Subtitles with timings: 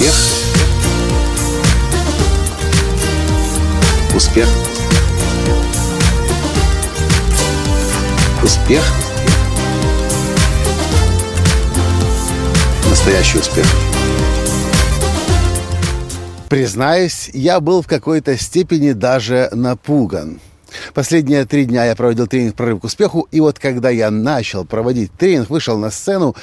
[0.00, 0.14] Успех.
[4.14, 4.48] Успех.
[8.42, 8.82] Успех.
[12.88, 13.66] Настоящий успех.
[16.48, 20.40] Признаюсь, я был в какой-то степени даже напуган.
[20.94, 25.12] Последние три дня я проводил тренинг «Прорыв к успеху», и вот когда я начал проводить
[25.12, 26.36] тренинг, вышел на сцену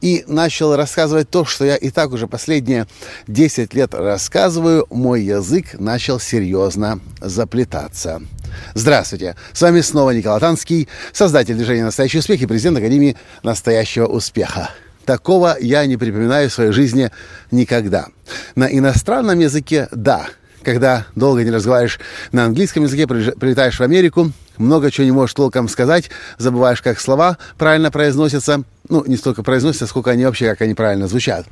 [0.00, 2.86] и начал рассказывать то, что я и так уже последние
[3.26, 8.22] 10 лет рассказываю, мой язык начал серьезно заплетаться.
[8.74, 9.36] Здравствуйте!
[9.52, 14.70] С вами снова Николай Танский, создатель движения «Настоящий успех» и президент Академии «Настоящего успеха».
[15.04, 17.10] Такого я не припоминаю в своей жизни
[17.50, 18.06] никогда.
[18.54, 20.26] На иностранном языке– да–
[20.62, 21.98] когда долго не разговариваешь
[22.32, 27.38] на английском языке, прилетаешь в Америку, много чего не можешь толком сказать, забываешь, как слова
[27.58, 28.62] правильно произносятся.
[28.88, 31.46] Ну, не столько произносятся, сколько они вообще, как они правильно звучат.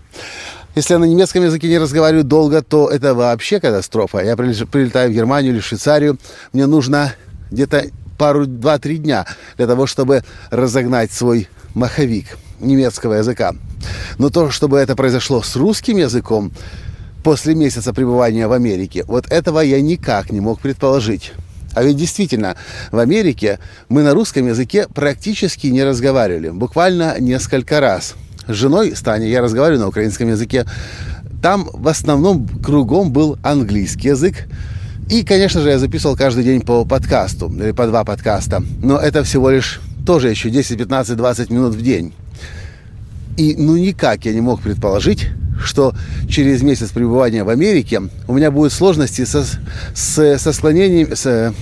[0.75, 4.19] Если я на немецком языке не разговариваю долго, то это вообще катастрофа.
[4.19, 6.19] Я прилетаю в Германию или в Швейцарию,
[6.53, 7.15] мне нужно
[7.51, 7.87] где-то
[8.19, 13.55] пару, два-три дня для того, чтобы разогнать свой маховик немецкого языка.
[14.19, 16.53] Но то, чтобы это произошло с русским языком,
[17.23, 19.05] после месяца пребывания в Америке.
[19.07, 21.33] Вот этого я никак не мог предположить.
[21.75, 22.57] А ведь действительно,
[22.91, 26.51] в Америке мы на русском языке практически не разговаривали.
[26.51, 28.15] Буквально несколько раз.
[28.49, 30.65] С женой Станей я разговариваю на украинском языке.
[31.43, 34.49] Там в основном кругом был английский язык.
[35.09, 38.63] И, конечно же, я записывал каждый день по подкасту, или по два подкаста.
[38.83, 42.13] Но это всего лишь тоже еще 10, 15, 20 минут в день.
[43.37, 45.29] И ну никак я не мог предположить,
[45.61, 45.95] что
[46.29, 49.45] через месяц пребывания в Америке у меня будут сложности со,
[49.95, 51.55] с, со склонением, с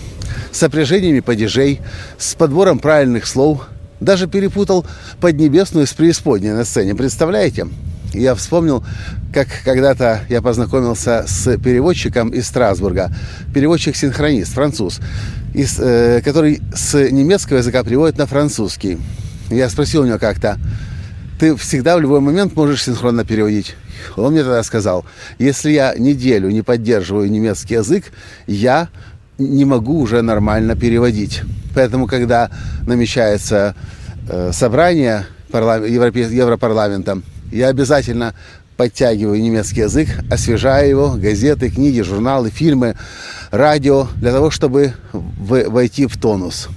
[0.52, 1.80] сопряжениями падежей,
[2.18, 3.66] с подбором правильных слов.
[4.00, 4.86] Даже перепутал
[5.20, 6.94] Поднебесную с преисподней на сцене.
[6.94, 7.66] Представляете?
[8.14, 8.84] Я вспомнил,
[9.34, 13.12] как когда-то я познакомился с переводчиком из Страсбурга.
[13.52, 15.00] Переводчик-синхронист, француз,
[15.52, 18.98] из, э, который с немецкого языка переводит на французский.
[19.50, 20.58] Я спросил у него как-то,
[21.38, 23.76] ты всегда в любой момент можешь синхронно переводить.
[24.16, 25.04] Он мне тогда сказал,
[25.38, 28.12] если я неделю не поддерживаю немецкий язык,
[28.46, 28.88] я
[29.38, 31.42] не могу уже нормально переводить.
[31.74, 32.50] Поэтому, когда
[32.86, 33.74] намечается
[34.28, 37.22] э, собрание Европе, Европарламента,
[37.52, 38.34] я обязательно
[38.76, 42.96] подтягиваю немецкий язык, освежаю его, газеты, книги, журналы, фильмы,
[43.50, 46.68] радио, для того, чтобы войти в тонус.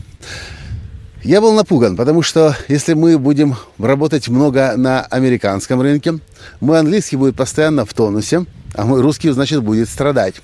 [1.23, 6.17] Я был напуган, потому что если мы будем работать много на американском рынке,
[6.59, 10.41] мой английский будет постоянно в тонусе, а мой русский, значит, будет страдать.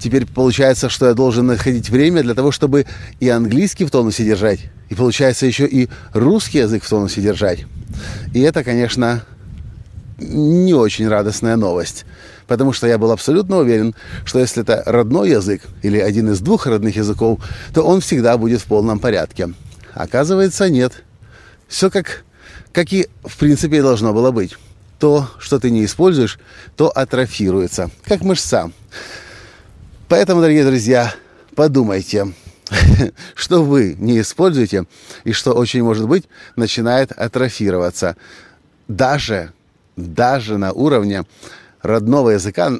[0.00, 2.86] Теперь получается, что я должен находить время для того, чтобы
[3.20, 7.66] и английский в тонусе держать, и получается еще и русский язык в тонусе держать.
[8.32, 9.24] И это, конечно,
[10.18, 12.04] не очень радостная новость
[12.46, 13.94] потому что я был абсолютно уверен,
[14.24, 17.40] что если это родной язык или один из двух родных языков,
[17.72, 19.52] то он всегда будет в полном порядке.
[19.92, 21.04] Оказывается, нет.
[21.68, 22.24] Все как,
[22.72, 24.56] как и в принципе должно было быть.
[24.98, 26.38] То, что ты не используешь,
[26.76, 28.70] то атрофируется, как мышца.
[30.08, 31.14] Поэтому, дорогие друзья,
[31.54, 32.32] подумайте,
[33.34, 34.84] что вы не используете
[35.24, 36.24] и что очень может быть
[36.56, 38.16] начинает атрофироваться.
[38.86, 39.52] Даже,
[39.96, 41.24] даже на уровне
[41.82, 42.72] родного языка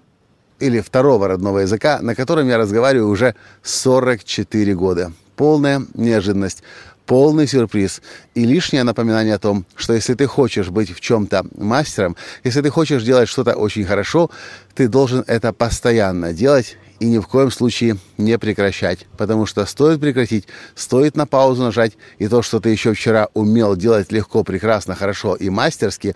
[0.61, 5.13] или второго родного языка, на котором я разговариваю уже 44 года.
[5.37, 6.63] Полная неожиданность,
[7.07, 8.01] полный сюрприз
[8.35, 12.71] и лишнее напоминание о том, что если ты хочешь быть в чем-то мастером, если ты
[12.71, 14.31] хочешь делать что-то очень хорошо,
[14.75, 19.07] ты должен это постоянно делать и ни в коем случае не прекращать.
[19.19, 23.77] Потому что стоит прекратить, стоит на паузу нажать, и то, что ты еще вчера умел
[23.77, 26.15] делать легко, прекрасно, хорошо и мастерски,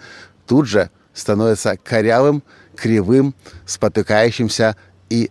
[0.49, 2.43] тут же становится корявым,
[2.75, 3.35] кривым,
[3.67, 4.77] спотыкающимся
[5.11, 5.31] и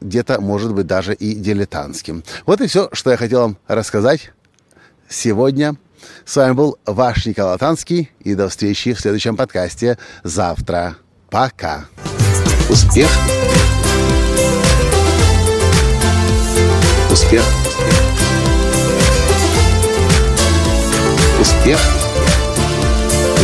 [0.00, 2.22] где-то, может быть, даже и дилетантским.
[2.46, 4.32] Вот и все, что я хотел вам рассказать
[5.08, 5.76] сегодня.
[6.24, 10.96] С вами был ваш Николай Танский, и до встречи в следующем подкасте завтра.
[11.30, 11.86] Пока.
[12.68, 13.08] Успех.
[17.10, 17.42] Успех.
[21.40, 21.97] Успех.